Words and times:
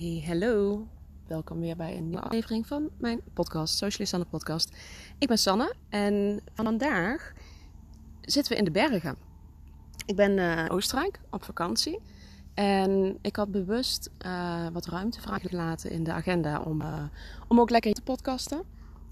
Hey, 0.00 0.24
hallo. 0.26 0.86
Welkom 1.26 1.60
weer 1.60 1.76
bij 1.76 1.96
een 1.96 2.08
nieuwe 2.08 2.22
aflevering 2.22 2.66
van 2.66 2.90
mijn 2.98 3.20
podcast, 3.34 3.76
Socialist 3.76 4.14
aan 4.14 4.28
podcast. 4.28 4.76
Ik 5.18 5.28
ben 5.28 5.38
Sanne 5.38 5.74
en 5.88 6.40
vandaag 6.54 7.32
zitten 8.20 8.52
we 8.52 8.58
in 8.58 8.64
de 8.64 8.70
bergen. 8.70 9.16
Ik 10.06 10.16
ben 10.16 10.36
uh, 10.38 10.64
Oostenrijk 10.68 11.20
op 11.30 11.44
vakantie 11.44 12.00
en 12.54 13.18
ik 13.22 13.36
had 13.36 13.50
bewust 13.50 14.10
uh, 14.26 14.66
wat 14.72 14.86
ruimte 14.86 15.20
vrijgelaten 15.20 15.90
in 15.90 16.04
de 16.04 16.12
agenda 16.12 16.60
om, 16.62 16.80
uh, 16.80 17.02
om 17.48 17.60
ook 17.60 17.70
lekker 17.70 17.92
te 17.92 18.02
podcasten. 18.02 18.62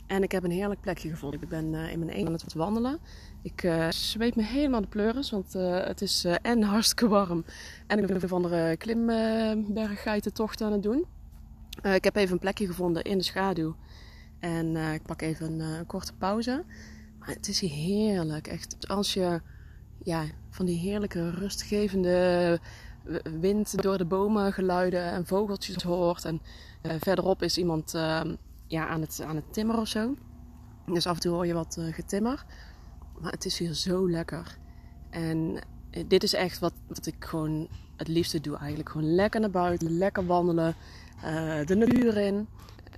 En 0.08 0.22
ik 0.22 0.32
heb 0.32 0.44
een 0.44 0.50
heerlijk 0.50 0.80
plekje 0.80 1.08
gevonden. 1.08 1.42
Ik 1.42 1.48
ben 1.48 1.74
in 1.74 1.98
mijn 1.98 2.10
eentje 2.10 2.26
aan 2.26 2.32
het 2.32 2.54
wandelen. 2.54 2.98
Ik 3.42 3.62
uh, 3.62 3.90
zweet 3.90 4.36
me 4.36 4.42
helemaal 4.42 4.80
de 4.80 4.86
pleuris, 4.86 5.30
want 5.30 5.54
uh, 5.54 5.84
het 5.84 6.02
is 6.02 6.24
uh, 6.24 6.34
en 6.42 6.62
hartstikke 6.74 7.08
warm. 7.08 7.44
En 7.86 7.98
ik 7.98 8.06
ben 8.06 8.22
een 8.22 8.30
andere 8.30 8.76
klimberggeitentocht 8.76 10.60
aan 10.60 10.72
het 10.72 10.82
doen. 10.82 11.06
ik 11.82 12.04
heb 12.04 12.16
even 12.16 12.32
een 12.32 12.38
plekje 12.38 12.66
gevonden 12.66 13.02
in 13.02 13.18
de 13.18 13.24
schaduw. 13.24 13.76
En 14.38 14.76
ik 14.76 15.02
pak 15.02 15.22
even 15.22 15.60
een 15.60 15.86
korte 15.86 16.14
pauze. 16.14 16.64
Maar 17.18 17.28
het 17.28 17.48
is 17.48 17.60
heerlijk. 17.60 18.46
Echt, 18.46 18.88
als 18.88 19.14
je 19.14 19.40
ja, 20.02 20.24
van 20.50 20.66
die 20.66 20.78
heerlijke 20.78 21.30
rustgevende 21.30 22.60
wind 23.40 23.82
door 23.82 23.98
de 23.98 24.04
bomen 24.04 24.52
geluiden 24.52 25.02
en 25.02 25.26
vogeltjes 25.26 25.82
hoort. 25.82 26.24
En 26.24 26.40
verderop 26.82 27.42
is 27.42 27.58
iemand 27.58 27.94
ja, 28.68 28.88
aan, 28.88 29.00
het, 29.00 29.20
aan 29.26 29.36
het 29.36 29.52
timmeren 29.52 29.80
of 29.80 29.88
zo. 29.88 30.14
Dus 30.86 31.06
af 31.06 31.14
en 31.14 31.20
toe 31.20 31.32
hoor 31.32 31.46
je 31.46 31.54
wat 31.54 31.78
getimmer. 31.90 32.44
Maar 33.20 33.32
het 33.32 33.44
is 33.44 33.58
hier 33.58 33.74
zo 33.74 34.10
lekker. 34.10 34.58
En 35.10 35.58
eh, 35.90 36.04
dit 36.08 36.22
is 36.22 36.34
echt 36.34 36.58
wat, 36.58 36.72
wat 36.86 37.06
ik 37.06 37.14
gewoon 37.18 37.68
het 37.96 38.08
liefste 38.08 38.40
doe 38.40 38.56
eigenlijk. 38.56 38.88
Gewoon 38.88 39.14
lekker 39.14 39.40
naar 39.40 39.50
buiten, 39.50 39.90
lekker 39.90 40.26
wandelen, 40.26 40.74
uh, 41.24 41.66
de 41.66 41.74
natuur 41.74 42.16
in. 42.16 42.48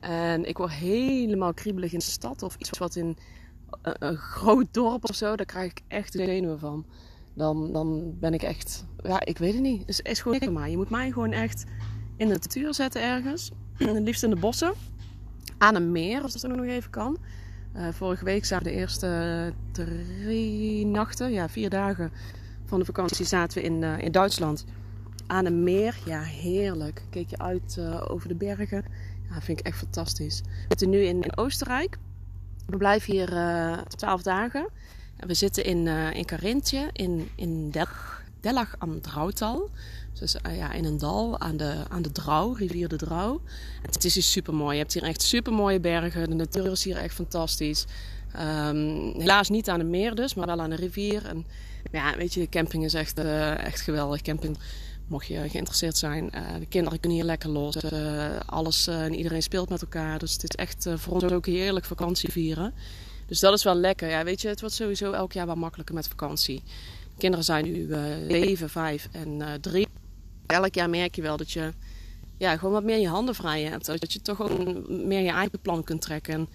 En 0.00 0.48
ik 0.48 0.58
word 0.58 0.70
helemaal 0.72 1.54
kriebelig 1.54 1.92
in 1.92 1.98
de 1.98 2.04
stad 2.04 2.42
of 2.42 2.56
iets 2.56 2.78
wat 2.78 2.96
in 2.96 3.16
een, 3.82 4.16
groot 4.16 4.66
dorp 4.70 5.08
of 5.08 5.14
zo. 5.14 5.36
Daar 5.36 5.46
krijg 5.46 5.70
ik 5.70 5.82
echt 5.88 6.12
de 6.12 6.24
zenuwen 6.24 6.58
van. 6.58 6.84
Dan, 7.34 7.72
dan 7.72 8.18
ben 8.18 8.34
ik 8.34 8.42
echt, 8.42 8.84
ja, 9.02 9.24
ik 9.24 9.38
weet 9.38 9.52
het 9.52 9.62
niet. 9.62 9.80
Het 9.80 9.88
is, 9.88 10.00
is 10.00 10.20
gewoon 10.20 10.38
niks 10.40 10.52
maar. 10.52 10.70
Je 10.70 10.76
moet 10.76 10.90
mij 10.90 11.10
gewoon 11.10 11.32
echt 11.32 11.64
in 12.16 12.28
de 12.28 12.32
natuur 12.34 12.74
zetten 12.74 13.02
ergens. 13.02 13.50
Het 13.78 14.02
liefst 14.02 14.22
in 14.22 14.30
de 14.30 14.36
bossen. 14.36 14.72
Aan 15.60 15.74
een 15.74 15.92
meer, 15.92 16.22
als 16.22 16.40
dat 16.40 16.56
nog 16.56 16.66
even 16.66 16.90
kan. 16.90 17.18
Uh, 17.76 17.88
vorige 17.92 18.24
week 18.24 18.44
zaten 18.44 18.64
de 18.64 18.72
eerste 18.72 19.52
drie 19.72 20.86
nachten, 20.86 21.32
ja, 21.32 21.48
vier 21.48 21.70
dagen 21.70 22.12
van 22.64 22.78
de 22.78 22.84
vakantie 22.84 23.26
zaten 23.26 23.58
we 23.58 23.64
in, 23.64 23.82
uh, 23.82 23.98
in 23.98 24.12
Duitsland. 24.12 24.64
Aan 25.26 25.46
een 25.46 25.62
meer, 25.62 25.98
ja, 26.04 26.20
heerlijk. 26.20 27.02
Keek 27.10 27.30
je 27.30 27.38
uit 27.38 27.78
over 28.08 28.28
de 28.28 28.34
bergen. 28.34 28.84
Ja, 29.28 29.40
vind 29.40 29.58
ik 29.58 29.66
echt 29.66 29.78
fantastisch. 29.78 30.40
We 30.40 30.64
zitten 30.68 30.90
nu 30.90 30.98
in, 30.98 31.36
Oostenrijk. 31.36 31.98
We 32.66 32.76
blijven 32.76 33.12
hier 33.12 33.28
twaalf 33.96 34.22
dagen. 34.22 34.68
En 35.16 35.28
we 35.28 35.34
zitten 35.34 35.64
in, 35.64 35.86
in 35.86 36.24
Carintje, 36.24 36.90
in, 36.92 37.28
in 37.34 37.70
Delach, 37.70 38.22
Delach 38.40 38.74
am 38.78 39.00
Drautal. 39.00 39.70
Dus 40.20 40.36
uh, 40.46 40.56
ja, 40.56 40.72
in 40.72 40.84
een 40.84 40.98
dal 40.98 41.40
aan 41.40 41.56
de, 41.56 41.74
aan 41.88 42.02
de 42.02 42.12
Drouw, 42.12 42.52
rivier 42.52 42.88
de 42.88 42.96
Drouw. 42.96 43.40
het 43.82 44.04
is 44.04 44.14
hier 44.14 44.22
super 44.22 44.54
mooi. 44.54 44.72
Je 44.72 44.80
hebt 44.80 44.94
hier 44.94 45.02
echt 45.02 45.22
super 45.22 45.52
mooie 45.52 45.80
bergen. 45.80 46.28
De 46.28 46.34
natuur 46.34 46.70
is 46.70 46.84
hier 46.84 46.96
echt 46.96 47.14
fantastisch. 47.14 47.84
Um, 48.36 49.14
helaas 49.18 49.48
niet 49.48 49.68
aan 49.68 49.80
een 49.80 49.90
meer 49.90 50.14
dus, 50.14 50.34
maar 50.34 50.46
wel 50.46 50.60
aan 50.60 50.70
een 50.70 50.76
rivier. 50.76 51.26
En 51.26 51.46
ja, 51.92 52.16
weet 52.16 52.34
je, 52.34 52.40
de 52.40 52.48
camping 52.48 52.84
is 52.84 52.94
echt, 52.94 53.18
uh, 53.18 53.64
echt 53.64 53.80
geweldig. 53.80 54.22
Camping, 54.22 54.58
mocht 55.06 55.26
je 55.26 55.48
geïnteresseerd 55.48 55.96
zijn. 55.96 56.30
Uh, 56.34 56.40
de 56.58 56.66
kinderen 56.66 57.00
kunnen 57.00 57.18
hier 57.18 57.26
lekker 57.26 57.50
los. 57.50 57.76
alles 58.46 58.86
en 58.86 59.14
iedereen 59.14 59.42
speelt 59.42 59.68
met 59.68 59.82
elkaar. 59.82 60.18
Dus 60.18 60.32
het 60.32 60.42
is 60.42 60.56
echt 60.56 60.86
voor 60.94 61.12
ons 61.12 61.32
ook 61.32 61.46
heerlijk 61.46 61.84
vakantie 61.84 62.32
vieren. 62.32 62.74
Dus 63.26 63.40
dat 63.40 63.54
is 63.54 63.64
wel 63.64 63.74
lekker. 63.74 64.08
Ja, 64.08 64.24
weet 64.24 64.40
je, 64.40 64.48
het 64.48 64.60
wordt 64.60 64.74
sowieso 64.74 65.12
elk 65.12 65.32
jaar 65.32 65.46
wel 65.46 65.54
makkelijker 65.54 65.94
met 65.94 66.08
vakantie. 66.08 66.62
De 67.14 67.18
kinderen 67.18 67.44
zijn 67.44 67.64
nu 67.64 67.88
7, 68.28 68.70
5 68.70 69.08
en 69.12 69.60
3 69.60 69.86
elk 70.50 70.74
jaar 70.74 70.90
merk 70.90 71.14
je 71.14 71.22
wel 71.22 71.36
dat 71.36 71.50
je 71.50 71.72
ja, 72.40 72.56
gewoon 72.56 72.72
wat 72.72 72.84
meer 72.84 72.98
je 72.98 73.08
handen 73.08 73.34
vrij 73.34 73.62
hebt. 73.62 73.86
Dat 73.86 74.12
je 74.12 74.22
toch 74.22 74.42
ook 74.42 74.88
meer 74.88 75.20
je 75.20 75.30
eigen 75.30 75.60
plan 75.60 75.84
kunt 75.84 76.02
trekken. 76.02 76.34
En 76.34 76.48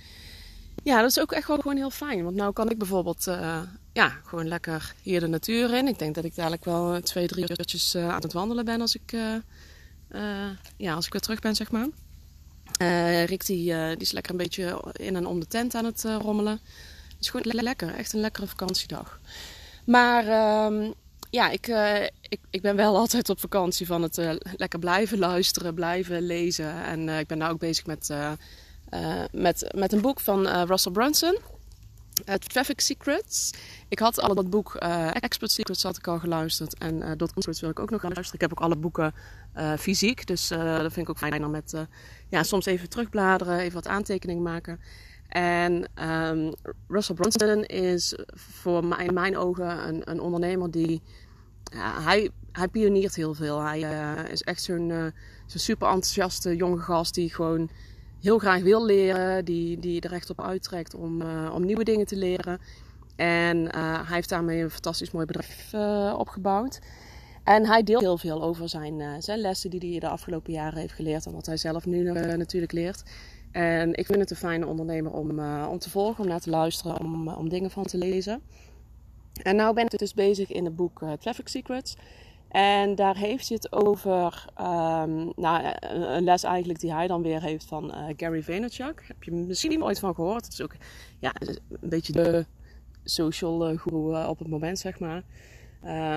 ja, 0.83 1.01
dat 1.01 1.09
is 1.09 1.19
ook 1.19 1.31
echt 1.31 1.45
gewoon 1.45 1.77
heel 1.77 1.89
fijn. 1.89 2.23
Want 2.23 2.35
nu 2.35 2.51
kan 2.51 2.69
ik 2.69 2.77
bijvoorbeeld 2.77 3.27
uh, 3.27 3.61
ja, 3.93 4.09
gewoon 4.23 4.47
lekker 4.47 4.93
hier 5.01 5.19
de 5.19 5.27
natuur 5.27 5.73
in. 5.73 5.87
Ik 5.87 5.99
denk 5.99 6.15
dat 6.15 6.23
ik 6.23 6.35
dadelijk 6.35 6.65
wel 6.65 7.01
twee, 7.01 7.27
drie 7.27 7.49
uurtjes 7.49 7.95
uh, 7.95 8.09
aan 8.09 8.21
het 8.21 8.33
wandelen 8.33 8.65
ben 8.65 8.81
als 8.81 8.95
ik, 8.95 9.11
uh, 9.11 9.35
ja, 10.77 10.93
als 10.93 11.05
ik 11.05 11.11
weer 11.11 11.21
terug 11.21 11.39
ben, 11.39 11.55
zeg 11.55 11.71
maar. 11.71 11.87
Rick 13.25 13.45
die, 13.45 13.63
die 13.73 13.97
is 13.97 14.11
lekker 14.11 14.31
een 14.31 14.37
beetje 14.37 14.93
in 14.93 15.15
en 15.15 15.25
om 15.25 15.39
de 15.39 15.47
tent 15.47 15.75
aan 15.75 15.85
het 15.85 16.03
rommelen. 16.03 16.59
Het 17.07 17.17
is 17.19 17.29
gewoon 17.29 17.63
lekker, 17.63 17.95
echt 17.95 18.13
een 18.13 18.19
lekkere 18.19 18.47
vakantiedag. 18.47 19.19
Maar 19.85 20.27
ehm, 20.27 20.91
ja, 21.35 21.49
ik, 21.49 21.67
uh, 21.67 22.03
ik, 22.03 22.39
ik 22.49 22.61
ben 22.61 22.75
wel 22.75 22.97
altijd 23.01 23.29
op 23.29 23.39
vakantie 23.39 23.85
van 23.85 24.01
het 24.01 24.17
uh, 24.17 24.31
lekker 24.55 24.79
blijven 24.79 25.17
luisteren, 25.17 25.73
blijven 25.73 26.21
lezen. 26.21 26.83
En 26.83 27.07
uh, 27.07 27.19
ik 27.19 27.27
ben 27.27 27.37
nu 27.37 27.45
ook 27.45 27.59
bezig 27.59 27.85
met, 27.85 28.13
met, 29.31 29.71
met 29.75 29.93
een 29.93 30.01
boek 30.01 30.19
van 30.19 30.47
Russell 30.47 30.91
Brunson. 30.91 31.37
Traffic 32.47 32.79
Secrets. 32.79 33.51
Ik 33.87 33.99
had 33.99 34.19
al 34.19 34.35
dat 34.35 34.49
boek 34.49 34.75
Expert 35.19 35.51
Secrets 35.51 35.83
had 35.83 35.97
ik 35.97 36.07
al 36.07 36.19
geluisterd. 36.19 36.77
En 36.77 37.17
Dot 37.17 37.31
Secrets 37.35 37.61
wil 37.61 37.69
ik 37.69 37.79
ook 37.79 37.89
nog 37.89 38.01
gaan 38.01 38.11
luisteren. 38.13 38.41
Ik 38.41 38.49
heb 38.49 38.57
ook 38.59 38.65
alle 38.65 38.75
boeken 38.75 39.13
fysiek. 39.79 40.27
Dus 40.27 40.47
dat 40.47 40.93
vind 40.93 40.97
ik 40.97 41.09
ook 41.09 41.17
fijn 41.17 41.45
om 41.45 41.51
met 41.51 41.73
ja, 42.29 42.43
soms 42.43 42.65
even 42.65 42.89
terugbladeren, 42.89 43.59
even 43.59 43.73
wat 43.73 43.87
aantekeningen 43.87 44.43
maken. 44.43 44.79
En 45.27 45.89
um, 46.09 46.53
Russell 46.87 47.15
Brunson 47.15 47.63
is 47.63 48.17
voor 48.33 48.85
mij, 48.85 49.05
in 49.05 49.13
mijn 49.13 49.37
ogen 49.37 49.87
een, 49.87 50.01
een 50.09 50.19
ondernemer 50.19 50.71
die 50.71 51.01
hij, 51.73 52.29
hij 52.51 52.67
pioniert 52.67 53.15
heel 53.15 53.33
veel. 53.33 53.61
Hij 53.61 53.79
uh, 53.79 54.31
is 54.31 54.41
echt 54.41 54.63
zo'n 54.63 54.89
uh, 54.89 55.05
zo 55.45 55.57
super 55.57 55.87
enthousiaste 55.87 56.55
jonge 56.55 56.79
gast 56.79 57.13
die 57.13 57.33
gewoon 57.33 57.69
heel 58.21 58.37
graag 58.37 58.61
wil 58.61 58.85
leren. 58.85 59.45
Die, 59.45 59.79
die 59.79 60.01
er 60.01 60.13
echt 60.13 60.29
op 60.29 60.41
uittrekt 60.41 60.95
om, 60.95 61.21
uh, 61.21 61.51
om 61.53 61.65
nieuwe 61.65 61.83
dingen 61.83 62.05
te 62.05 62.15
leren. 62.15 62.59
En 63.15 63.75
hij 63.75 64.15
heeft 64.15 64.29
daarmee 64.29 64.63
een 64.63 64.69
fantastisch 64.69 65.11
mooi 65.11 65.25
bedrijf 65.25 65.73
opgebouwd. 66.13 66.79
En 67.43 67.65
hij 67.65 67.83
deelt 67.83 68.01
heel 68.01 68.17
veel 68.17 68.43
over 68.43 68.69
zijn, 68.69 69.23
zijn 69.23 69.39
lessen 69.39 69.69
die 69.69 69.89
hij 69.91 69.99
de 69.99 70.07
afgelopen 70.07 70.53
jaren 70.53 70.79
heeft 70.79 70.93
geleerd. 70.93 71.25
En 71.25 71.31
wat 71.33 71.45
hij 71.45 71.57
zelf 71.57 71.85
nu 71.85 72.11
natuurlijk 72.11 72.71
leert. 72.71 73.03
En 73.51 73.93
ik 73.93 74.05
vind 74.05 74.19
het 74.19 74.31
een 74.31 74.35
fijne 74.35 74.65
ondernemer 74.67 75.11
om, 75.11 75.39
om 75.65 75.79
te 75.79 75.89
volgen, 75.89 76.23
om 76.23 76.29
naar 76.29 76.39
te 76.39 76.49
luisteren, 76.49 76.99
om, 76.99 77.27
om 77.27 77.49
dingen 77.49 77.71
van 77.71 77.83
te 77.85 77.97
lezen. 77.97 78.41
En 79.43 79.55
nu 79.55 79.73
ben 79.73 79.83
ik 79.85 79.97
dus 79.97 80.13
bezig 80.13 80.51
in 80.51 80.65
het 80.65 80.75
boek 80.75 81.01
uh, 81.01 81.11
Traffic 81.11 81.47
Secrets. 81.47 81.95
En 82.49 82.95
daar 82.95 83.17
heeft 83.17 83.47
hij 83.47 83.57
het 83.61 83.71
over 83.71 84.45
um, 84.59 85.31
nou, 85.35 85.73
een 85.81 86.23
les 86.23 86.43
eigenlijk 86.43 86.79
die 86.79 86.93
hij 86.93 87.07
dan 87.07 87.21
weer 87.21 87.41
heeft 87.41 87.65
van 87.65 87.85
uh, 87.85 88.13
Gary 88.17 88.43
Vaynerchuk. 88.43 89.03
Heb 89.07 89.23
je 89.23 89.31
misschien 89.31 89.83
ooit 89.83 89.99
van 89.99 90.15
gehoord? 90.15 90.43
Het 90.45 90.53
is 90.53 90.61
ook 90.61 90.75
ja, 91.19 91.31
een 91.39 91.89
beetje 91.89 92.13
de 92.13 92.45
social 93.03 93.71
uh, 93.71 93.79
guru 93.79 94.27
op 94.27 94.39
het 94.39 94.47
moment, 94.47 94.79
zeg 94.79 94.99
maar. 94.99 95.23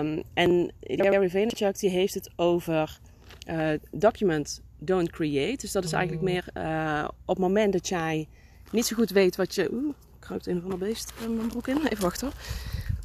Um, 0.00 0.22
en 0.34 0.72
Gary 0.80 1.30
Vaynerchuk 1.30 1.78
die 1.78 1.90
heeft 1.90 2.14
het 2.14 2.30
over 2.36 2.98
document, 3.90 4.62
don't 4.78 5.10
create. 5.10 5.56
Dus 5.56 5.72
dat 5.72 5.84
is 5.84 5.92
eigenlijk 5.92 6.22
meer 6.22 6.44
op 7.24 7.36
het 7.36 7.38
moment 7.38 7.72
dat 7.72 7.88
jij 7.88 8.28
niet 8.70 8.86
zo 8.86 8.96
goed 8.96 9.10
weet 9.10 9.36
wat 9.36 9.54
je... 9.54 9.68
Oeh, 9.72 9.94
kruipt 10.18 10.46
een 10.46 10.56
of 10.56 10.62
ander 10.62 10.78
beest 10.78 11.12
in 11.24 11.36
mijn 11.36 11.48
broek 11.48 11.68
in. 11.68 11.86
Even 11.86 12.02
wachten 12.02 12.26
hoor 12.26 12.36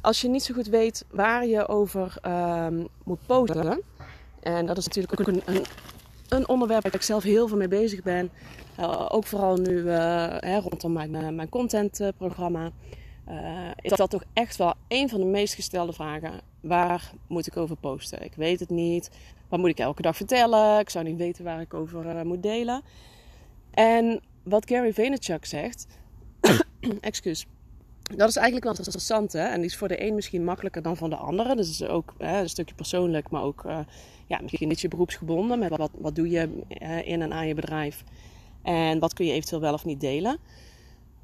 als 0.04 0.20
je 0.20 0.28
niet 0.28 0.42
zo 0.42 0.54
goed 0.54 0.66
weet 0.66 1.04
waar 1.10 1.46
je 1.46 1.68
over 1.68 2.16
um, 2.26 2.88
moet 3.04 3.26
posten. 3.26 3.82
En 4.40 4.66
dat 4.66 4.76
is 4.76 4.86
natuurlijk 4.86 5.20
ook 5.20 5.26
een, 5.26 5.42
een, 5.44 5.64
een, 6.28 6.48
onderwerp 6.48 6.82
waar 6.82 6.94
ik 6.94 7.02
zelf 7.02 7.22
heel 7.22 7.48
veel 7.48 7.56
mee 7.56 7.68
bezig 7.68 8.02
ben. 8.02 8.30
Uh, 8.80 9.06
ook 9.08 9.24
vooral 9.24 9.56
nu 9.56 9.72
uh, 9.72 9.94
hè, 10.38 10.58
rondom 10.58 10.92
mijn, 10.92 11.14
uh, 11.14 11.28
mijn 11.28 11.48
contentprogramma. 11.48 12.70
is 13.80 13.92
dat 13.92 14.10
toch 14.10 14.24
echt 14.32 14.56
wel 14.56 14.74
een 14.88 15.08
van 15.08 15.20
de 15.20 15.26
meest 15.26 15.54
gestelde 15.54 15.92
vragen. 15.92 16.40
Waar 16.60 17.12
moet 17.28 17.46
ik 17.46 17.56
over 17.56 17.76
posten? 17.76 18.24
Ik 18.24 18.34
weet 18.34 18.60
het 18.60 18.70
niet. 18.70 19.10
Wat 19.48 19.58
moet 19.58 19.68
ik 19.68 19.78
elke 19.78 20.02
dag 20.02 20.16
vertellen? 20.16 20.78
Ik 20.78 20.90
zou 20.90 21.04
niet 21.04 21.16
weten 21.16 21.44
waar 21.44 21.60
ik 21.60 21.74
over 21.74 22.26
moet 22.26 22.42
delen. 22.42 22.82
En 23.70 24.20
wat 24.42 24.68
Gary 24.68 24.92
Vaynerchuk 24.92 25.44
zegt... 25.44 25.86
excuus 27.00 27.46
dat 28.16 28.28
is 28.28 28.36
eigenlijk 28.36 28.64
wel 28.64 28.74
interessant. 28.76 29.32
Hè? 29.32 29.44
En 29.44 29.56
die 29.56 29.70
is 29.70 29.76
voor 29.76 29.88
de 29.88 30.02
een 30.02 30.14
misschien 30.14 30.44
makkelijker 30.44 30.82
dan 30.82 30.96
voor 30.96 31.10
de 31.10 31.16
andere. 31.16 31.56
Dus 31.56 31.68
is 31.68 31.82
ook 31.82 32.14
hè, 32.18 32.40
een 32.40 32.48
stukje 32.48 32.74
persoonlijk, 32.74 33.30
maar 33.30 33.42
ook 33.42 33.64
uh, 33.66 33.78
ja, 34.26 34.40
misschien 34.42 34.72
je 34.76 34.88
beroepsgebonden. 34.88 35.58
Met 35.58 35.76
wat, 35.76 35.90
wat 35.98 36.14
doe 36.14 36.30
je 36.30 36.48
in 37.04 37.22
en 37.22 37.32
aan 37.32 37.46
je 37.46 37.54
bedrijf? 37.54 38.04
En 38.62 38.98
wat 38.98 39.12
kun 39.12 39.26
je 39.26 39.32
eventueel 39.32 39.60
wel 39.60 39.72
of 39.72 39.84
niet 39.84 40.00
delen? 40.00 40.38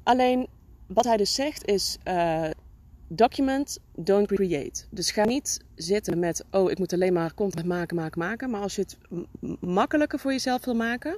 Alleen 0.03 0.47
wat 0.87 1.05
hij 1.05 1.17
dus 1.17 1.33
zegt 1.33 1.67
is: 1.67 1.97
uh, 2.07 2.49
document, 3.07 3.79
don't 3.95 4.27
create. 4.27 4.83
Dus 4.89 5.11
ga 5.11 5.25
niet 5.25 5.59
zitten 5.75 6.19
met, 6.19 6.45
oh, 6.51 6.71
ik 6.71 6.79
moet 6.79 6.93
alleen 6.93 7.13
maar 7.13 7.33
content 7.33 7.65
maken, 7.65 7.95
maken, 7.95 8.19
maken. 8.19 8.49
Maar 8.49 8.61
als 8.61 8.75
je 8.75 8.81
het 8.81 8.97
makkelijker 9.59 10.19
voor 10.19 10.31
jezelf 10.31 10.65
wil 10.65 10.75
maken, 10.75 11.17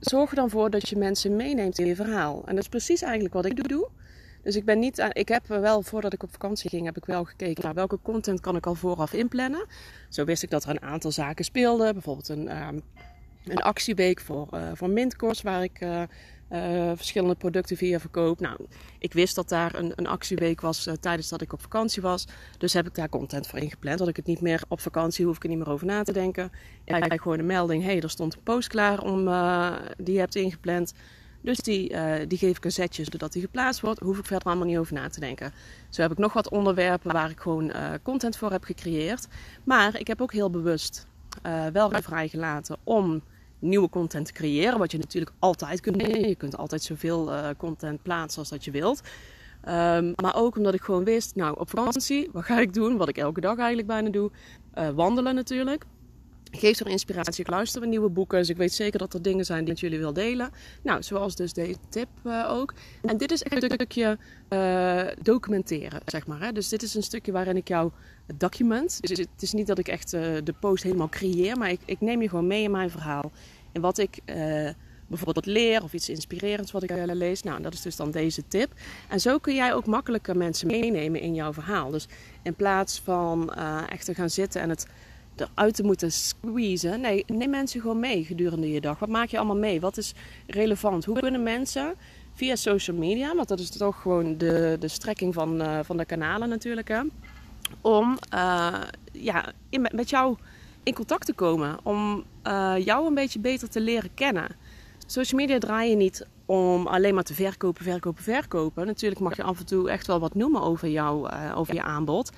zorg 0.00 0.30
er 0.30 0.36
dan 0.36 0.50
voor 0.50 0.70
dat 0.70 0.88
je 0.88 0.96
mensen 0.96 1.36
meeneemt 1.36 1.78
in 1.78 1.86
je 1.86 1.96
verhaal. 1.96 2.42
En 2.46 2.54
dat 2.54 2.64
is 2.64 2.68
precies 2.68 3.02
eigenlijk 3.02 3.34
wat 3.34 3.44
ik 3.44 3.68
doe. 3.68 3.88
Dus 4.42 4.56
ik 4.56 4.64
ben 4.64 4.78
niet 4.78 5.00
aan, 5.00 5.10
ik 5.12 5.28
heb 5.28 5.46
wel 5.46 5.82
voordat 5.82 6.12
ik 6.12 6.22
op 6.22 6.32
vakantie 6.32 6.70
ging, 6.70 6.84
heb 6.84 6.96
ik 6.96 7.04
wel 7.04 7.24
gekeken 7.24 7.64
naar 7.64 7.74
welke 7.74 7.98
content 8.02 8.40
kan 8.40 8.56
ik 8.56 8.66
al 8.66 8.74
vooraf 8.74 9.12
inplannen. 9.12 9.66
Zo 10.08 10.24
wist 10.24 10.42
ik 10.42 10.50
dat 10.50 10.64
er 10.64 10.70
een 10.70 10.82
aantal 10.82 11.10
zaken 11.10 11.44
speelden. 11.44 11.92
Bijvoorbeeld 11.92 12.28
een, 12.28 12.66
um, 12.66 12.82
een 13.44 13.62
actieweek 13.62 14.20
voor, 14.20 14.48
uh, 14.54 14.70
voor 14.74 14.90
Mintcourse, 14.90 15.42
waar 15.42 15.62
ik 15.62 15.80
uh, 15.80 16.02
uh, 16.52 16.92
verschillende 16.94 17.34
producten 17.34 17.76
via 17.76 18.00
verkoop. 18.00 18.40
Nou, 18.40 18.66
ik 18.98 19.12
wist 19.12 19.34
dat 19.34 19.48
daar 19.48 19.74
een, 19.74 19.92
een 19.96 20.06
actieweek 20.06 20.60
was 20.60 20.88
tijdens 21.00 21.28
dat 21.28 21.40
ik 21.40 21.52
op 21.52 21.60
vakantie 21.60 22.02
was. 22.02 22.26
Dus 22.58 22.72
heb 22.72 22.86
ik 22.86 22.94
daar 22.94 23.08
content 23.08 23.46
voor 23.46 23.58
ingepland. 23.58 23.98
Dat 23.98 24.08
ik 24.08 24.16
het 24.16 24.26
niet 24.26 24.40
meer 24.40 24.62
op 24.68 24.80
vakantie 24.80 25.26
hoef 25.26 25.36
ik 25.36 25.42
er 25.42 25.48
niet 25.48 25.58
meer 25.58 25.70
over 25.70 25.86
na 25.86 26.02
te 26.02 26.12
denken. 26.12 26.52
Ik 26.84 27.00
krijg 27.00 27.22
gewoon 27.22 27.38
een 27.38 27.46
melding, 27.46 27.82
hey, 27.82 28.00
er 28.00 28.10
stond 28.10 28.34
een 28.34 28.42
post 28.42 28.68
klaar 28.68 29.02
om, 29.02 29.24
die 29.96 30.14
je 30.14 30.20
hebt 30.20 30.34
ingepland. 30.34 30.92
Dus 31.42 31.58
die, 31.58 31.90
uh, 31.90 32.14
die 32.28 32.38
geef 32.38 32.56
ik 32.56 32.64
een 32.64 32.72
zetje 32.72 33.04
zodat 33.04 33.32
die 33.32 33.42
geplaatst 33.42 33.80
wordt. 33.80 34.00
Hoef 34.00 34.18
ik 34.18 34.26
verder 34.26 34.46
allemaal 34.46 34.66
niet 34.66 34.78
over 34.78 34.94
na 34.94 35.08
te 35.08 35.20
denken. 35.20 35.52
Zo 35.90 36.02
heb 36.02 36.10
ik 36.10 36.18
nog 36.18 36.32
wat 36.32 36.50
onderwerpen 36.50 37.12
waar 37.12 37.30
ik 37.30 37.40
gewoon 37.40 37.64
uh, 37.64 37.90
content 38.02 38.36
voor 38.36 38.50
heb 38.50 38.64
gecreëerd. 38.64 39.28
Maar 39.64 40.00
ik 40.00 40.06
heb 40.06 40.20
ook 40.20 40.32
heel 40.32 40.50
bewust 40.50 41.06
uh, 41.46 41.66
wel 41.66 41.90
vrijgelaten 41.90 42.76
om 42.84 43.22
nieuwe 43.58 43.88
content 43.88 44.26
te 44.26 44.32
creëren. 44.32 44.78
Wat 44.78 44.90
je 44.92 44.98
natuurlijk 44.98 45.36
altijd 45.38 45.80
kunt 45.80 45.98
doen. 45.98 46.28
Je 46.28 46.34
kunt 46.34 46.56
altijd 46.56 46.82
zoveel 46.82 47.32
content 47.56 48.02
plaatsen 48.02 48.40
als 48.40 48.48
dat 48.48 48.64
je 48.64 48.70
wilt. 48.70 49.00
Um, 49.68 50.12
maar 50.16 50.34
ook 50.36 50.56
omdat 50.56 50.74
ik 50.74 50.82
gewoon 50.82 51.04
wist, 51.04 51.34
nou 51.34 51.58
op 51.58 51.70
vakantie, 51.70 52.28
wat 52.32 52.44
ga 52.44 52.58
ik 52.58 52.74
doen? 52.74 52.96
Wat 52.96 53.08
ik 53.08 53.18
elke 53.18 53.40
dag 53.40 53.56
eigenlijk 53.58 53.88
bijna 53.88 54.08
doe. 54.08 54.30
wandelen 54.94 55.34
natuurlijk. 55.34 55.84
Geef 56.54 56.80
er 56.80 56.86
inspiratie. 56.86 57.44
Ik 57.44 57.50
luister 57.50 57.80
naar 57.80 57.88
nieuwe 57.88 58.08
boeken. 58.08 58.38
Dus 58.38 58.48
ik 58.48 58.56
weet 58.56 58.72
zeker 58.72 58.98
dat 58.98 59.14
er 59.14 59.22
dingen 59.22 59.44
zijn 59.44 59.64
die 59.64 59.74
ik 59.74 59.80
met 59.80 59.80
jullie 59.80 59.98
wil 59.98 60.12
delen. 60.12 60.50
Nou, 60.82 61.02
zoals 61.02 61.36
dus 61.36 61.52
deze 61.52 61.76
tip 61.88 62.08
uh, 62.24 62.50
ook. 62.50 62.74
En 63.02 63.16
dit 63.16 63.32
is 63.32 63.42
echt 63.42 63.62
een 63.62 63.70
stukje 63.70 64.18
uh, 64.48 65.02
documenteren, 65.22 66.00
zeg 66.06 66.26
maar. 66.26 66.40
Hè? 66.40 66.52
Dus 66.52 66.68
dit 66.68 66.82
is 66.82 66.94
een 66.94 67.02
stukje 67.02 67.32
waarin 67.32 67.56
ik 67.56 67.68
jou 67.68 67.90
document. 68.34 69.00
Dus 69.00 69.18
het 69.18 69.28
is 69.42 69.52
niet 69.52 69.66
dat 69.66 69.78
ik 69.78 69.88
echt 69.88 70.12
uh, 70.12 70.20
de 70.44 70.54
post 70.60 70.82
helemaal 70.82 71.08
creëer. 71.08 71.56
Maar 71.58 71.70
ik, 71.70 71.80
ik, 71.84 72.00
neem 72.00 72.22
je 72.22 72.28
gewoon 72.28 72.46
mee 72.46 72.62
in 72.62 72.70
mijn 72.70 72.90
verhaal. 72.90 73.32
En 73.72 73.80
wat 73.80 73.98
ik 73.98 74.18
bijvoorbeeld 75.06 75.46
leer 75.46 75.82
of 75.82 75.92
iets 75.92 76.08
inspirerends 76.08 76.72
wat 76.72 76.82
ik 76.82 76.90
lees. 77.06 77.42
Nou, 77.42 77.62
dat 77.62 77.72
is 77.72 77.82
dus 77.82 77.96
dan 77.96 78.10
deze 78.10 78.48
tip. 78.48 78.72
En 79.08 79.20
zo 79.20 79.38
kun 79.38 79.54
jij 79.54 79.74
ook 79.74 79.86
makkelijker 79.86 80.36
mensen 80.36 80.66
meenemen 80.66 81.20
in 81.20 81.34
jouw 81.34 81.52
verhaal. 81.52 81.90
Dus 81.90 82.08
in 82.42 82.54
plaats 82.54 83.00
van 83.00 83.54
echt 83.88 84.04
te 84.04 84.14
gaan 84.14 84.30
zitten 84.30 84.60
en 84.60 84.68
het 84.68 84.86
eruit 85.36 85.74
te 85.74 85.82
moeten 85.82 86.12
squeezen. 86.12 87.00
Nee, 87.00 87.24
neem 87.26 87.50
mensen 87.50 87.80
gewoon 87.80 88.00
mee 88.00 88.24
gedurende 88.24 88.72
je 88.72 88.80
dag. 88.80 88.98
Wat 88.98 89.08
maak 89.08 89.28
je 89.28 89.36
allemaal 89.36 89.56
mee? 89.56 89.80
Wat 89.80 89.96
is 89.96 90.14
relevant? 90.46 91.04
Hoe 91.04 91.18
kunnen 91.18 91.42
mensen 91.42 91.94
via 92.34 92.56
social 92.56 92.96
media, 92.96 93.34
want 93.34 93.48
dat 93.48 93.58
is 93.58 93.70
toch 93.70 94.02
gewoon 94.02 94.38
de, 94.38 94.76
de 94.80 94.88
strekking 94.88 95.34
van, 95.34 95.62
uh, 95.62 95.78
van 95.82 95.96
de 95.96 96.04
kanalen 96.04 96.48
natuurlijk, 96.48 96.88
hè, 96.88 97.00
om 97.80 98.18
uh, 98.34 98.80
ja, 99.12 99.52
in, 99.68 99.88
met 99.92 100.10
jou 100.10 100.36
in 100.82 100.94
contact 100.94 101.26
te 101.26 101.32
komen. 101.32 101.78
Om 101.82 102.24
uh, 102.46 102.74
jou 102.78 103.06
een 103.06 103.14
beetje 103.14 103.38
beter 103.38 103.68
te 103.68 103.80
leren 103.80 104.14
kennen. 104.14 104.56
Social 105.06 105.40
media 105.40 105.58
draai 105.58 105.90
je 105.90 105.96
niet 105.96 106.26
om 106.46 106.86
alleen 106.86 107.14
maar 107.14 107.22
te 107.22 107.34
verkopen, 107.34 107.84
verkopen, 107.84 108.22
verkopen. 108.22 108.86
Natuurlijk 108.86 109.20
mag 109.20 109.36
je 109.36 109.42
af 109.42 109.58
en 109.58 109.66
toe 109.66 109.90
echt 109.90 110.06
wel 110.06 110.20
wat 110.20 110.34
noemen 110.34 110.62
over, 110.62 110.88
jou, 110.88 111.28
over 111.54 111.74
je 111.74 111.82
aanbod. 111.82 112.30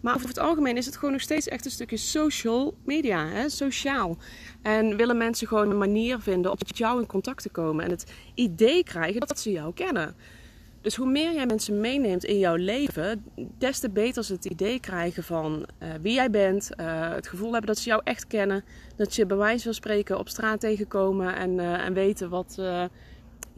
Maar 0.00 0.14
over 0.14 0.28
het 0.28 0.38
algemeen 0.38 0.76
is 0.76 0.86
het 0.86 0.94
gewoon 0.96 1.12
nog 1.12 1.20
steeds 1.20 1.48
echt 1.48 1.64
een 1.64 1.70
stukje 1.70 1.96
social 1.96 2.74
media, 2.84 3.26
hè? 3.26 3.48
sociaal. 3.48 4.16
En 4.62 4.96
willen 4.96 5.16
mensen 5.16 5.46
gewoon 5.46 5.70
een 5.70 5.78
manier 5.78 6.20
vinden 6.20 6.50
om 6.50 6.56
met 6.66 6.78
jou 6.78 7.00
in 7.00 7.06
contact 7.06 7.42
te 7.42 7.48
komen. 7.48 7.84
En 7.84 7.90
het 7.90 8.12
idee 8.34 8.84
krijgen 8.84 9.20
dat 9.20 9.40
ze 9.40 9.50
jou 9.50 9.72
kennen. 9.74 10.14
Dus 10.80 10.96
hoe 10.96 11.10
meer 11.10 11.32
jij 11.32 11.46
mensen 11.46 11.80
meeneemt 11.80 12.24
in 12.24 12.38
jouw 12.38 12.54
leven, 12.54 13.24
des 13.58 13.78
te 13.78 13.90
beter 13.90 14.24
ze 14.24 14.32
het 14.32 14.44
idee 14.44 14.80
krijgen 14.80 15.24
van 15.24 15.66
uh, 15.82 15.88
wie 16.00 16.14
jij 16.14 16.30
bent. 16.30 16.70
Uh, 16.80 17.12
het 17.12 17.28
gevoel 17.28 17.52
hebben 17.52 17.66
dat 17.66 17.78
ze 17.78 17.88
jou 17.88 18.00
echt 18.04 18.26
kennen. 18.26 18.64
Dat 18.96 19.14
je 19.14 19.26
bij 19.26 19.36
wijze 19.36 19.64
van 19.64 19.74
spreken 19.74 20.18
op 20.18 20.28
straat 20.28 20.60
tegenkomen 20.60 21.36
en, 21.36 21.50
uh, 21.50 21.84
en 21.84 21.92
weten 21.92 22.28
wat 22.28 22.58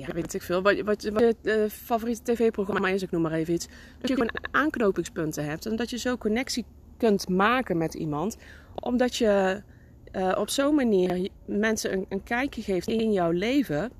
ja, 0.06 0.14
weet 0.14 0.34
ik 0.34 0.42
veel, 0.42 0.62
wat, 0.62 0.80
wat, 0.80 1.02
wat 1.02 1.22
je 1.22 1.36
uh, 1.42 1.70
favoriete 1.70 2.32
tv-programma 2.32 2.88
is, 2.88 3.02
ik 3.02 3.10
noem 3.10 3.22
maar 3.22 3.32
even 3.32 3.54
iets. 3.54 3.68
Dat 3.98 4.08
je 4.08 4.14
gewoon 4.14 4.38
aanknopingspunten 4.50 5.44
hebt 5.44 5.66
en 5.66 5.76
dat 5.76 5.90
je 5.90 5.98
zo 5.98 6.16
connectie 6.16 6.64
kunt 6.96 7.28
maken 7.28 7.76
met 7.76 7.94
iemand. 7.94 8.36
Omdat 8.74 9.16
je 9.16 9.62
uh, 10.12 10.32
op 10.38 10.50
zo'n 10.50 10.74
manier 10.74 11.28
mensen 11.44 11.92
een, 11.92 12.06
een, 12.08 12.22
kijkje 12.22 12.62
geeft 12.62 12.88
in 12.88 13.12
jouw 13.12 13.30
leven. 13.30 13.90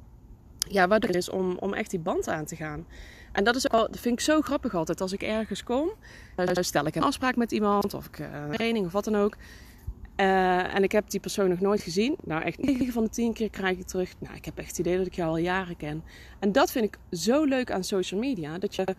Ja, 0.58 0.88
wat 0.88 1.04
er 1.04 1.16
is 1.16 1.28
om, 1.28 1.56
om 1.58 1.74
echt 1.74 1.90
die 1.90 2.00
band 2.00 2.28
aan 2.28 2.44
te 2.44 2.56
gaan. 2.56 2.86
En 3.32 3.44
dat, 3.44 3.56
is 3.56 3.68
al, 3.68 3.86
dat 3.90 4.00
vind 4.00 4.14
ik 4.14 4.20
zo 4.20 4.40
grappig 4.40 4.74
altijd. 4.74 5.00
Als 5.00 5.12
ik 5.12 5.22
ergens 5.22 5.62
kom, 5.62 5.92
uh, 6.36 6.46
stel 6.60 6.86
ik 6.86 6.94
een 6.94 7.02
afspraak 7.02 7.36
met 7.36 7.52
iemand 7.52 7.94
of 7.94 8.06
ik, 8.06 8.18
een 8.18 8.52
training 8.52 8.86
of 8.86 8.92
wat 8.92 9.04
dan 9.04 9.16
ook. 9.16 9.36
Uh, 10.22 10.74
en 10.74 10.82
ik 10.82 10.92
heb 10.92 11.10
die 11.10 11.20
persoon 11.20 11.48
nog 11.48 11.60
nooit 11.60 11.80
gezien. 11.80 12.16
Nou, 12.24 12.42
echt 12.42 12.62
9 12.62 12.92
van 12.92 13.04
de 13.04 13.10
10 13.10 13.32
keer 13.32 13.50
krijg 13.50 13.78
ik 13.78 13.86
terug. 13.86 14.14
Nou, 14.18 14.34
ik 14.34 14.44
heb 14.44 14.58
echt 14.58 14.68
het 14.68 14.78
idee 14.78 14.96
dat 14.96 15.06
ik 15.06 15.14
jou 15.14 15.30
al 15.30 15.36
jaren 15.36 15.76
ken. 15.76 16.04
En 16.38 16.52
dat 16.52 16.70
vind 16.72 16.84
ik 16.84 16.98
zo 17.18 17.44
leuk 17.44 17.70
aan 17.70 17.84
social 17.84 18.20
media. 18.20 18.58
Dat 18.58 18.74
je, 18.74 18.94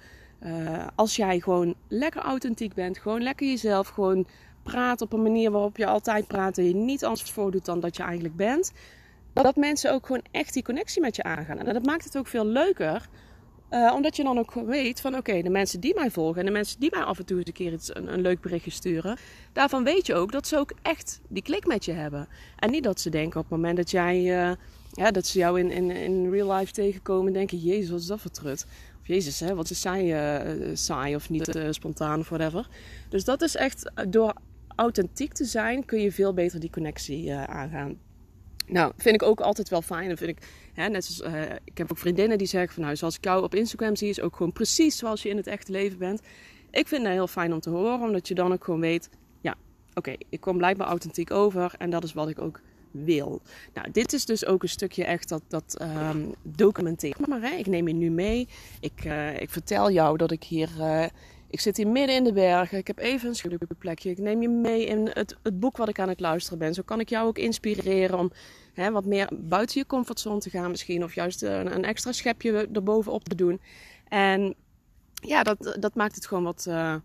uh, 0.45 0.87
als 0.95 1.15
jij 1.15 1.39
gewoon 1.39 1.75
lekker 1.87 2.21
authentiek 2.21 2.73
bent, 2.73 2.97
gewoon 2.97 3.21
lekker 3.21 3.47
jezelf, 3.47 3.87
gewoon 3.87 4.27
praat 4.63 5.01
op 5.01 5.13
een 5.13 5.21
manier 5.21 5.51
waarop 5.51 5.77
je 5.77 5.85
altijd 5.85 6.27
praat 6.27 6.57
en 6.57 6.67
je 6.67 6.75
niet 6.75 7.05
anders 7.05 7.31
voordoet 7.31 7.65
dan 7.65 7.79
dat 7.79 7.97
je 7.97 8.03
eigenlijk 8.03 8.35
bent. 8.35 8.71
Dat 9.33 9.55
mensen 9.55 9.93
ook 9.93 10.05
gewoon 10.05 10.23
echt 10.31 10.53
die 10.53 10.63
connectie 10.63 11.01
met 11.01 11.15
je 11.15 11.23
aangaan. 11.23 11.59
En 11.59 11.73
dat 11.73 11.85
maakt 11.85 12.03
het 12.03 12.17
ook 12.17 12.27
veel 12.27 12.45
leuker 12.45 13.09
uh, 13.73 13.93
omdat 13.93 14.15
je 14.15 14.23
dan 14.23 14.37
ook 14.37 14.53
weet 14.53 15.01
van 15.01 15.15
oké, 15.15 15.41
de 15.41 15.49
mensen 15.49 15.79
die 15.79 15.95
mij 15.95 16.11
volgen 16.11 16.39
en 16.39 16.45
de 16.45 16.51
mensen 16.51 16.79
die 16.79 16.89
mij 16.93 17.03
af 17.03 17.19
en 17.19 17.25
toe 17.25 17.37
eens 17.37 17.47
een 17.47 17.53
keer 17.53 17.79
een, 17.87 18.21
leuk 18.21 18.41
berichtje 18.41 18.71
sturen, 18.71 19.17
daarvan 19.53 19.83
weet 19.83 20.05
je 20.05 20.15
ook 20.15 20.31
dat 20.31 20.47
ze 20.47 20.57
ook 20.57 20.73
echt 20.81 21.21
die 21.27 21.43
klik 21.43 21.67
met 21.67 21.85
je 21.85 21.91
hebben. 21.91 22.27
En 22.59 22.71
niet 22.71 22.83
dat 22.83 22.99
ze 22.99 23.09
denken 23.09 23.39
op 23.39 23.49
het 23.49 23.55
moment 23.55 23.77
dat 23.77 23.91
jij, 23.91 24.17
uh, 24.17 24.55
ja, 24.91 25.11
dat 25.11 25.25
ze 25.25 25.37
jou 25.37 25.59
in, 25.59 25.71
in, 25.71 25.91
in 25.91 26.29
real 26.29 26.53
life 26.53 26.71
tegenkomen 26.71 27.27
en 27.27 27.33
denken, 27.33 27.57
jezus, 27.57 27.89
wat 27.89 27.99
is 27.99 28.05
dat 28.05 28.21
voor 28.21 28.31
trut? 28.31 28.65
Of 29.01 29.07
jezus, 29.07 29.39
hè, 29.39 29.55
wat 29.55 29.69
is 29.69 29.81
zij 29.81 30.35
uh, 30.35 30.75
saai 30.75 31.15
of 31.15 31.29
niet 31.29 31.59
spontaan 31.69 32.19
of 32.19 32.29
whatever. 32.29 32.67
Dus 33.09 33.23
dat 33.23 33.41
is 33.41 33.55
echt, 33.55 33.91
door 34.09 34.33
authentiek 34.75 35.33
te 35.33 35.45
zijn 35.45 35.85
kun 35.85 35.99
je 35.99 36.11
veel 36.11 36.33
beter 36.33 36.59
die 36.59 36.69
connectie 36.69 37.33
aangaan. 37.33 37.97
Nou, 38.65 38.92
vind 38.98 39.15
ik 39.15 39.24
ook 39.24 39.42
altijd 39.42 39.69
wel 39.69 39.81
fijn. 39.81 40.18
Vind 40.18 40.30
ik, 40.30 40.37
hè, 40.73 40.90
net 40.90 41.06
zoals, 41.06 41.35
uh, 41.35 41.42
ik 41.64 41.78
heb 41.78 41.92
ook 41.92 41.97
vriendinnen 41.97 42.37
die 42.37 42.47
zeggen 42.47 42.73
van 42.73 42.83
nou, 42.83 42.95
zoals 42.95 43.16
ik 43.16 43.23
jou 43.23 43.44
op 43.44 43.56
Instagram 43.56 43.95
zie, 43.95 44.09
is 44.09 44.21
ook 44.21 44.35
gewoon 44.35 44.52
precies 44.52 44.97
zoals 44.97 45.21
je 45.23 45.30
in 45.30 45.37
het 45.37 45.47
echte 45.47 45.71
leven 45.71 45.97
bent. 45.97 46.21
Ik 46.71 46.87
vind 46.87 47.04
dat 47.04 47.11
heel 47.11 47.28
fijn 47.28 47.54
om 47.54 47.59
te 47.59 47.69
horen, 47.69 48.02
omdat 48.02 48.28
je 48.28 48.33
dan 48.33 48.54
ook 48.54 48.64
gewoon 48.64 48.80
weet, 48.80 49.09
ja, 49.42 49.56
oké, 49.94 50.16
ik 50.30 50.42
kom 50.42 50.57
blijkbaar 50.57 50.87
authentiek 50.87 51.31
over 51.31 51.73
en 51.78 51.90
dat 51.90 52.04
is 52.04 52.14
wat 52.14 52.30
ik 52.30 52.42
ook 52.42 52.61
wil. 52.92 53.42
Nou, 53.73 53.92
dit 53.92 54.14
is 54.14 54.26
dus 54.26 54.45
ook 54.45 54.64
een 54.64 54.69
stukje 54.69 55.04
echt 55.04 55.30
dat, 55.30 55.42
dat 55.47 55.81
um. 55.81 56.33
Maar 57.28 57.42
hè, 57.42 57.56
ik 57.56 57.68
neem 57.68 57.87
je 57.87 57.94
nu 57.94 58.09
mee. 58.09 58.47
Ik, 58.80 59.06
uh, 59.06 59.42
ik 59.42 59.49
vertel 59.49 59.92
jou 59.92 60.18
dat 60.18 60.31
ik 60.31 60.44
hier 60.44 60.69
uh, 60.80 61.06
ik 61.54 61.59
zit 61.59 61.78
hier 61.78 61.87
midden 61.87 62.16
in 62.16 62.23
de 62.23 62.33
bergen. 62.33 62.78
Ik 62.78 62.87
heb 62.87 62.97
even 62.97 63.30
een 63.30 63.35
schuilplekje. 63.35 64.09
Ik 64.09 64.18
neem 64.18 64.42
je 64.42 64.49
mee 64.49 64.85
in 64.85 65.09
het, 65.14 65.35
het, 65.44 65.59
boek 65.59 65.78
wat 65.78 65.90
ik 65.90 65.99
aan 65.99 66.09
het 66.09 66.19
luisteren 66.19 66.59
ben. 66.59 66.73
Zo 66.73 66.81
kan 66.85 66.99
ik 66.99 67.09
jou 67.09 67.28
ook 67.28 67.37
inspireren 67.37 68.19
om 68.19 68.31
hè, 68.73 68.92
wat 68.92 69.06
meer 69.06 69.30
buiten 69.33 69.80
je 69.80 69.85
comfortzone 69.85 70.39
te 70.39 70.49
gaan 70.49 70.69
misschien. 70.69 71.03
Of 71.03 71.15
juist 71.15 71.42
een, 71.42 71.75
een 71.75 71.83
extra 71.83 72.11
schepje 72.11 72.68
erbovenop 72.73 73.23
te 73.23 73.35
doen. 73.35 73.61
En 74.07 74.56
ja, 75.13 75.44
dat, 75.44 75.77
dat 75.80 75.95
maakt 75.95 76.15
het 76.15 76.27
gewoon 76.27 76.44
wat, 76.44 76.65
uh, 76.69 76.95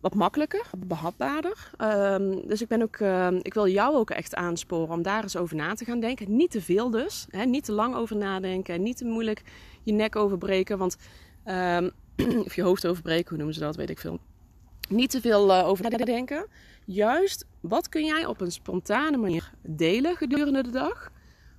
wat 0.00 0.14
makkelijker, 0.14 0.70
behapbaarder. 0.86 1.70
Um, 1.78 2.48
dus 2.48 2.62
ik, 2.62 2.68
ben 2.68 2.82
ook, 2.82 2.98
uh, 2.98 3.28
ik 3.42 3.54
wil 3.54 3.68
jou 3.68 3.94
ook 3.94 4.10
echt 4.10 4.34
aansporen 4.34 4.94
om 4.94 5.02
daar 5.02 5.22
eens 5.22 5.36
over 5.36 5.56
na 5.56 5.74
te 5.74 5.84
gaan 5.84 6.00
denken. 6.00 6.36
Niet 6.36 6.50
te 6.50 6.62
veel 6.62 6.90
dus. 6.90 7.26
Hè, 7.30 7.44
niet 7.44 7.64
te 7.64 7.72
lang 7.72 7.94
over 7.94 8.16
nadenken. 8.16 8.82
Niet 8.82 8.96
te 8.96 9.04
moeilijk 9.04 9.42
je 9.82 9.92
nek 9.92 10.16
overbreken. 10.16 10.78
Want... 10.78 10.96
Um, 11.44 11.90
of 12.46 12.54
je 12.54 12.62
hoofd 12.62 12.86
overbreken, 12.86 13.28
hoe 13.28 13.36
noemen 13.36 13.54
ze 13.54 13.60
dat, 13.60 13.76
weet 13.76 13.90
ik 13.90 13.98
veel. 13.98 14.20
Niet 14.90 15.10
te 15.10 15.20
veel 15.20 15.50
uh, 15.50 15.68
over 15.68 15.90
nadenken. 15.90 16.46
Juist, 16.84 17.46
wat 17.60 17.88
kun 17.88 18.04
jij 18.04 18.26
op 18.26 18.40
een 18.40 18.52
spontane 18.52 19.16
manier 19.16 19.52
delen 19.62 20.16
gedurende 20.16 20.62
de 20.62 20.70
dag? 20.70 21.12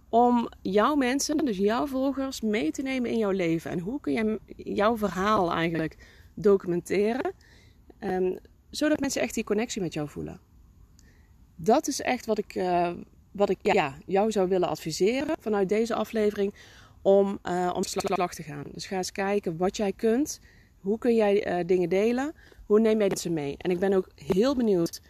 Om 0.09 0.49
jouw 0.61 0.95
mensen, 0.95 1.37
dus 1.37 1.57
jouw 1.57 1.87
volgers, 1.87 2.41
mee 2.41 2.71
te 2.71 2.81
nemen 2.81 3.09
in 3.09 3.17
jouw 3.17 3.31
leven. 3.31 3.71
En 3.71 3.79
hoe 3.79 3.99
kun 3.99 4.13
jij 4.13 4.37
jouw 4.55 4.97
verhaal 4.97 5.51
eigenlijk 5.51 5.97
documenteren? 6.33 7.33
Um, 7.99 8.37
zodat 8.69 8.99
mensen 8.99 9.21
echt 9.21 9.33
die 9.33 9.43
connectie 9.43 9.81
met 9.81 9.93
jou 9.93 10.09
voelen. 10.09 10.39
Dat 11.55 11.87
is 11.87 12.01
echt 12.01 12.25
wat 12.25 12.37
ik, 12.37 12.55
uh, 12.55 12.91
wat 13.31 13.49
ik 13.49 13.57
ja, 13.61 13.97
jou 14.05 14.31
zou 14.31 14.49
willen 14.49 14.69
adviseren 14.69 15.35
vanuit 15.39 15.69
deze 15.69 15.95
aflevering 15.95 16.53
om, 17.01 17.39
uh, 17.43 17.71
om 17.75 17.83
slag 17.83 18.33
te 18.33 18.43
gaan. 18.43 18.65
Dus 18.73 18.85
ga 18.85 18.97
eens 18.97 19.11
kijken 19.11 19.57
wat 19.57 19.77
jij 19.77 19.91
kunt, 19.91 20.39
Hoe 20.79 20.97
kun 20.97 21.15
jij 21.15 21.65
dingen 21.65 21.89
delen? 21.89 22.33
Hoe 22.71 22.79
neem 22.79 22.99
jij 22.99 23.15
ze 23.15 23.29
mee? 23.29 23.55
En 23.57 23.71
ik 23.71 23.79
ben 23.79 23.93
ook 23.93 24.07
heel 24.15 24.55
benieuwd 24.55 25.01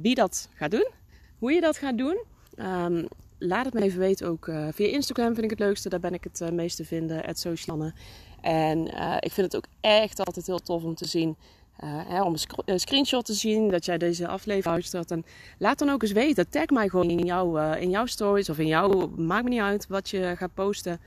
wie 0.00 0.14
dat 0.14 0.48
gaat 0.54 0.70
doen. 0.70 0.90
Hoe 1.38 1.52
je 1.52 1.60
dat 1.60 1.76
gaat 1.76 1.98
doen. 1.98 2.22
Ehm, 2.54 3.04
laat 3.38 3.64
het 3.64 3.74
me 3.74 3.82
even 3.82 3.98
weten. 3.98 4.26
Ook 4.26 4.50
via 4.70 4.86
Instagram 4.86 5.34
vind 5.34 5.44
ik 5.44 5.50
het 5.50 5.58
leukste. 5.58 5.88
Daar 5.88 6.00
ben 6.00 6.14
ik 6.14 6.24
het 6.24 6.40
uh, 6.40 6.48
meest 6.48 6.76
te 6.76 6.84
vinden. 6.84 7.24
Het 7.24 7.38
Socialanne. 7.38 7.94
En 8.40 8.86
ik 9.20 9.32
vind 9.32 9.52
het 9.52 9.56
ook 9.56 9.66
echt 9.80 10.18
altijd 10.18 10.46
heel 10.46 10.58
tof 10.58 10.84
om 10.84 10.94
te 10.94 11.06
zien 11.06 11.36
uh, 11.84 12.00
hè, 12.08 12.22
om 12.22 12.34
een, 12.64 12.80
screenshot 12.80 13.24
te 13.24 13.34
zien 13.34 13.68
dat 13.68 13.84
jij 13.84 13.98
deze 13.98 14.28
aflevering 14.28 14.64
luistert. 14.64 15.10
En 15.10 15.24
laat 15.58 15.78
dan 15.78 15.88
ook 15.90 16.02
eens 16.02 16.12
weten. 16.12 16.48
Tag 16.48 16.66
mij 16.66 16.88
gewoon 16.88 17.10
in, 17.10 17.26
uh, 17.26 17.72
in 17.78 17.90
jouw 17.90 18.06
stories 18.06 18.50
of 18.50 18.58
in 18.58 18.66
jouw. 18.66 19.08
Maakt 19.16 19.44
me 19.44 19.50
niet 19.50 19.60
uit 19.60 19.86
wat 19.88 20.08
je 20.08 20.34
gaat 20.36 20.54
posten. 20.54 21.00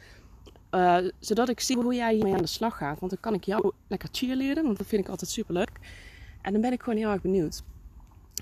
Uh, 0.76 0.98
zodat 1.20 1.50
ik 1.50 1.60
zie 1.60 1.78
hoe 1.78 1.96
jij 1.96 2.14
hiermee 2.14 2.34
aan 2.34 2.42
de 2.42 2.48
slag 2.48 2.78
gaat. 2.78 3.00
Want 3.00 3.12
dan 3.12 3.20
kan 3.22 3.34
ik 3.34 3.44
jou 3.44 3.72
lekker 3.88 4.10
cheerleaden. 4.12 4.64
Want 4.64 4.78
dat 4.78 4.88
vind 4.88 5.02
ik 5.04 5.10
altijd 5.10 5.32
super 5.32 5.54
leuk. 5.54 5.72
En 6.42 6.52
dan 6.52 6.62
ben 6.62 6.72
ik 6.72 6.84
gewoon 6.84 7.00
heel 7.00 7.12
erg 7.12 7.22
benieuwd. 7.22 7.64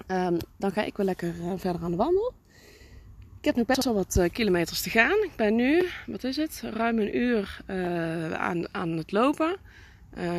Um, 0.07 0.37
dan 0.57 0.71
ga 0.71 0.83
ik 0.83 0.97
wel 0.97 1.05
lekker 1.05 1.33
verder 1.55 1.83
aan 1.83 1.91
de 1.91 1.97
wandel. 1.97 2.33
Ik 3.39 3.45
heb 3.45 3.55
nog 3.55 3.65
best 3.65 3.83
wel 3.83 3.93
wat 3.93 4.27
kilometers 4.31 4.81
te 4.81 4.89
gaan. 4.89 5.23
Ik 5.23 5.31
ben 5.35 5.55
nu, 5.55 5.87
wat 6.07 6.23
is 6.23 6.35
het, 6.35 6.63
ruim 6.73 6.99
een 6.99 7.17
uur 7.17 7.61
aan, 8.37 8.73
aan 8.73 8.89
het 8.89 9.11
lopen. 9.11 9.57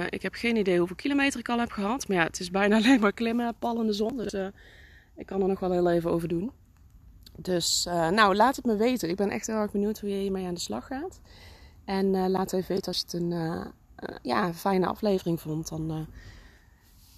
Ik 0.09 0.23
heb 0.23 0.35
geen 0.35 0.57
idee 0.57 0.79
hoeveel 0.79 0.97
kilometer 0.97 1.41
ik 1.41 1.49
al 1.49 1.59
heb 1.59 1.71
gehad. 1.71 2.09
Maar 2.09 2.17
ja, 2.17 2.25
het 2.25 2.41
is 2.41 2.51
bijna 2.51 2.77
alleen 2.83 3.01
maar 3.01 3.13
klimmen, 3.13 3.55
pal 3.59 3.75
de 3.75 3.93
zon. 3.93 4.17
Dus 4.17 4.35
ik 5.17 5.27
kan 5.27 5.43
er 5.43 5.49
nog 5.49 5.61
wel 5.61 5.73
heel 5.73 5.91
even 5.91 6.11
over 6.11 6.29
doen. 6.29 6.53
Dus 7.37 7.85
nou, 8.11 8.35
laat 8.35 8.57
het 8.57 8.65
me 8.65 8.77
weten. 8.77 9.09
Ik 9.09 9.17
ben 9.17 9.31
echt 9.31 9.47
heel 9.47 9.57
erg 9.57 9.73
benieuwd 9.73 10.01
hoe 10.01 10.11
je 10.11 10.17
hiermee 10.17 10.47
aan 10.47 10.55
de 10.55 10.61
slag 10.61 10.87
gaat. 10.87 11.21
En 11.85 12.31
laat 12.31 12.53
even 12.53 12.75
weten 12.75 12.87
als 12.87 12.97
je 12.97 13.05
het 13.05 13.13
een 13.13 13.73
ja, 14.23 14.55
fijne 14.55 14.87
aflevering 14.87 15.41
vond. 15.41 15.69
Dan, 15.69 16.07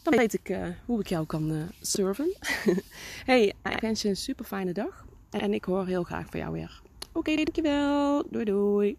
dan 0.03 0.17
weet 0.17 0.35
ik 0.35 0.59
hoe 0.85 1.01
ik 1.01 1.07
jou 1.07 1.27
kan 1.27 1.69
serven. 1.81 2.37
hey, 3.31 3.55
ik 3.63 3.81
wens 3.81 4.03
je 4.03 4.09
een 4.09 4.17
super 4.17 4.45
fijne 4.45 4.73
dag. 4.73 5.05
En 5.31 5.55
ik 5.55 5.65
hoor 5.65 5.87
heel 5.87 6.03
graag 6.03 6.27
van 6.31 6.41
jou 6.41 6.53
weer. 6.53 6.81
Oké, 7.09 7.19
okay, 7.19 7.37
dankjewel. 7.37 8.25
Doei 8.31 8.45
doei. 8.45 8.99